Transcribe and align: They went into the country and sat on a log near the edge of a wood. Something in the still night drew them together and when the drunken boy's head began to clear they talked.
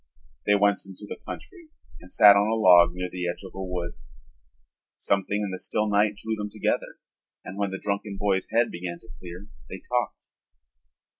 They 0.47 0.55
went 0.55 0.87
into 0.87 1.05
the 1.05 1.19
country 1.27 1.69
and 1.99 2.11
sat 2.11 2.35
on 2.35 2.47
a 2.47 2.55
log 2.55 2.95
near 2.95 3.07
the 3.07 3.27
edge 3.29 3.43
of 3.43 3.53
a 3.53 3.61
wood. 3.63 3.93
Something 4.97 5.43
in 5.43 5.51
the 5.51 5.59
still 5.59 5.87
night 5.87 6.15
drew 6.15 6.33
them 6.33 6.49
together 6.49 6.97
and 7.45 7.55
when 7.55 7.69
the 7.69 7.77
drunken 7.79 8.17
boy's 8.17 8.47
head 8.49 8.71
began 8.71 8.97
to 8.97 9.09
clear 9.19 9.47
they 9.69 9.77
talked. 9.77 10.29